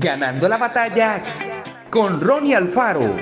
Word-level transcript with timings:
Ganando 0.00 0.48
la 0.48 0.58
batalla 0.58 1.20
con 1.90 2.20
Ronnie 2.20 2.54
Alfaro. 2.54 3.16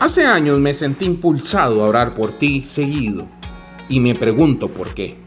Hace 0.00 0.24
años 0.24 0.58
me 0.58 0.72
sentí 0.72 1.04
impulsado 1.04 1.82
a 1.82 1.88
orar 1.88 2.14
por 2.14 2.38
ti 2.38 2.62
seguido 2.64 3.28
y 3.90 4.00
me 4.00 4.14
pregunto 4.14 4.68
por 4.70 4.94
qué. 4.94 5.18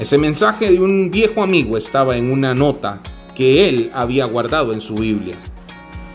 Ese 0.00 0.18
mensaje 0.18 0.72
de 0.72 0.80
un 0.80 1.12
viejo 1.12 1.40
amigo 1.40 1.76
estaba 1.76 2.16
en 2.16 2.32
una 2.32 2.52
nota 2.52 3.00
que 3.36 3.68
él 3.68 3.92
había 3.94 4.24
guardado 4.24 4.72
en 4.72 4.80
su 4.80 4.96
Biblia. 4.96 5.36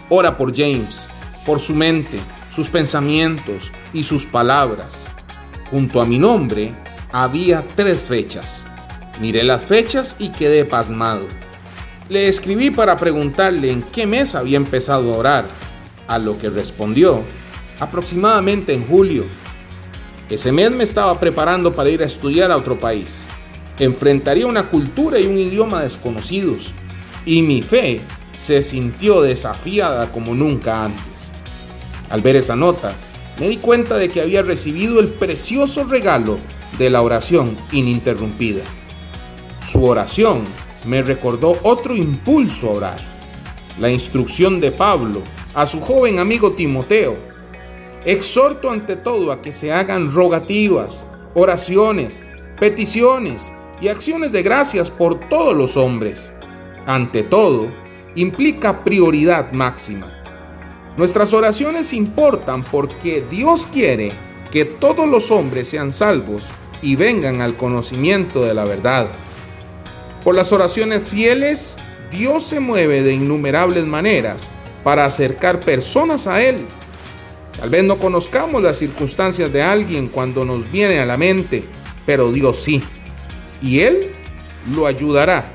Ora 0.10 0.36
por 0.36 0.54
James, 0.54 1.08
por 1.46 1.62
su 1.62 1.74
mente, 1.74 2.20
sus 2.50 2.68
pensamientos 2.68 3.72
y 3.94 4.04
sus 4.04 4.26
palabras. 4.26 5.08
Junto 5.72 6.02
a 6.02 6.06
mi 6.06 6.18
nombre 6.18 6.74
había 7.12 7.66
tres 7.76 8.02
fechas. 8.04 8.66
Miré 9.22 9.44
las 9.44 9.66
fechas 9.66 10.16
y 10.20 10.30
quedé 10.30 10.66
pasmado. 10.66 11.28
Le 12.10 12.28
escribí 12.28 12.72
para 12.72 12.98
preguntarle 12.98 13.72
en 13.72 13.84
qué 13.84 14.08
mes 14.08 14.34
había 14.34 14.58
empezado 14.58 15.14
a 15.14 15.18
orar, 15.18 15.46
a 16.08 16.18
lo 16.18 16.40
que 16.40 16.50
respondió 16.50 17.22
aproximadamente 17.80 18.74
en 18.74 18.86
julio. 18.86 19.26
Ese 20.30 20.52
mes 20.52 20.72
me 20.72 20.84
estaba 20.84 21.20
preparando 21.20 21.74
para 21.74 21.90
ir 21.90 22.02
a 22.02 22.06
estudiar 22.06 22.52
a 22.52 22.58
otro 22.58 22.80
país. 22.80 23.26
Enfrentaría 23.80 24.46
una 24.46 24.70
cultura 24.70 25.20
y 25.20 25.26
un 25.26 25.38
idioma 25.38 25.82
desconocidos, 25.82 26.74
y 27.26 27.42
mi 27.42 27.62
fe 27.62 28.02
se 28.32 28.62
sintió 28.62 29.22
desafiada 29.22 30.12
como 30.12 30.36
nunca 30.36 30.86
antes. 30.86 31.32
Al 32.10 32.22
ver 32.22 32.36
esa 32.36 32.56
nota, 32.56 32.94
me 33.40 33.48
di 33.48 33.58
cuenta 33.58 33.98
de 33.98 34.10
que 34.10 34.22
había 34.22 34.42
recibido 34.42 35.00
el 35.00 35.08
precioso 35.08 35.86
regalo 35.86 36.40
de 36.78 36.90
la 36.90 37.02
oración 37.02 37.56
ininterrumpida. 37.72 38.64
Su 39.64 39.86
oración 39.86 40.44
me 40.86 41.02
recordó 41.02 41.58
otro 41.64 41.96
impulso 41.96 42.70
a 42.70 42.74
orar, 42.74 43.00
la 43.80 43.90
instrucción 43.90 44.60
de 44.60 44.72
Pablo 44.72 45.22
a 45.54 45.66
su 45.66 45.80
joven 45.80 46.20
amigo 46.20 46.54
Timoteo. 46.54 47.18
Exhorto 48.06 48.70
ante 48.70 48.96
todo 48.96 49.32
a 49.32 49.42
que 49.42 49.52
se 49.52 49.72
hagan 49.74 50.12
rogativas, 50.12 51.06
oraciones, 51.34 52.22
peticiones 52.60 53.52
y 53.82 53.88
acciones 53.88 54.32
de 54.32 54.44
gracias 54.44 54.90
por 54.90 55.20
todos 55.30 55.56
los 55.56 55.78
hombres. 55.78 56.34
Ante 56.86 57.24
todo, 57.24 57.72
implica 58.16 58.84
prioridad 58.84 59.52
máxima. 59.52 60.19
Nuestras 61.00 61.34
oraciones 61.34 61.94
importan 61.94 62.62
porque 62.62 63.24
Dios 63.32 63.68
quiere 63.72 64.12
que 64.52 64.66
todos 64.66 65.08
los 65.08 65.32
hombres 65.32 65.70
sean 65.70 65.94
salvos 65.94 66.48
y 66.82 66.98
vengan 66.98 67.40
al 67.40 67.56
conocimiento 67.56 68.44
de 68.44 68.54
la 68.54 68.66
verdad. 68.66 69.08
Por 70.26 70.36
las 70.36 70.52
oraciones 70.52 71.08
fieles, 71.08 71.78
Dios 72.12 72.44
se 72.44 72.60
mueve 72.60 73.02
de 73.02 73.14
innumerables 73.14 73.86
maneras 73.86 74.52
para 74.84 75.06
acercar 75.06 75.62
personas 75.62 76.28
a 76.28 76.42
Él. 76.44 76.66
Tal 77.58 77.70
vez 77.70 77.86
no 77.86 77.96
conozcamos 77.96 78.62
las 78.62 78.76
circunstancias 78.76 79.54
de 79.54 79.64
alguien 79.64 80.10
cuando 80.10 80.44
nos 80.44 80.70
viene 80.70 81.00
a 81.00 81.06
la 81.06 81.16
mente, 81.16 81.64
pero 82.06 82.30
Dios 82.30 82.58
sí. 82.58 82.84
Y 83.62 83.80
Él 83.80 84.12
lo 84.76 84.86
ayudará 84.86 85.46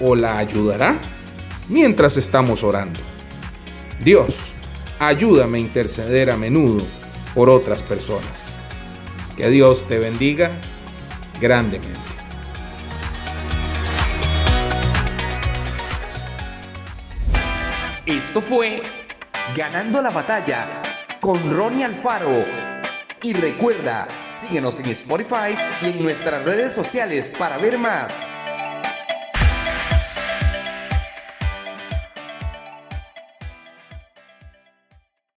o 0.00 0.14
la 0.14 0.38
ayudará 0.38 0.98
mientras 1.68 2.16
estamos 2.16 2.64
orando. 2.64 3.00
Dios 4.02 4.54
ayúdame 4.98 5.58
a 5.58 5.60
interceder 5.60 6.30
a 6.30 6.36
menudo 6.36 6.84
por 7.34 7.48
otras 7.48 7.82
personas. 7.82 8.58
Que 9.36 9.48
Dios 9.48 9.86
te 9.86 9.98
bendiga 9.98 10.50
grandemente. 11.40 11.98
Esto 18.06 18.40
fue 18.40 18.82
Ganando 19.54 20.02
la 20.02 20.10
batalla 20.10 20.68
con 21.20 21.50
Ronnie 21.50 21.84
Alfaro. 21.84 22.44
Y 23.22 23.32
recuerda, 23.32 24.06
síguenos 24.26 24.78
en 24.80 24.90
Spotify 24.90 25.56
y 25.80 25.86
en 25.86 26.02
nuestras 26.02 26.44
redes 26.44 26.74
sociales 26.74 27.32
para 27.38 27.56
ver 27.56 27.78
más. 27.78 28.28